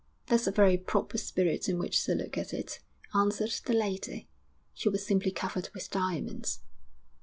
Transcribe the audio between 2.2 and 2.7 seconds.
at